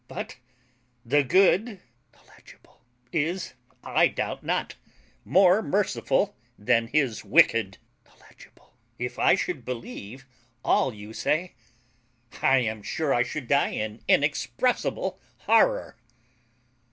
But 0.07 0.39
the 1.05 1.21
good... 1.23 1.79
is, 3.11 3.53
I 3.83 4.07
doubt 4.07 4.43
not, 4.43 4.73
more 5.23 5.61
merciful 5.61 6.35
than 6.57 6.87
his 6.87 7.23
wicked.. 7.23 7.77
If 8.97 9.19
I 9.19 9.35
should 9.35 9.63
believe 9.63 10.25
all 10.65 10.91
you 10.91 11.13
say, 11.13 11.53
I 12.41 12.57
am 12.61 12.81
sure 12.81 13.13
I 13.13 13.21
should 13.21 13.47
die 13.47 13.73
in 13.73 14.01
inexpressible 14.07 15.19
horrour. 15.41 15.97